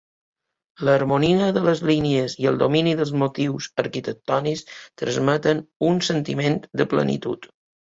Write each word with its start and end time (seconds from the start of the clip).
L'harmonia 0.87 1.49
de 1.57 1.61
les 1.65 1.83
línies 1.89 2.37
i 2.45 2.47
el 2.53 2.57
domini 2.63 2.95
dels 3.03 3.13
motius 3.25 3.69
arquitectònics 3.85 4.67
transmeten 5.05 5.63
un 5.93 6.03
sentiment 6.11 6.61
de 6.83 6.91
plenitud. 6.97 7.51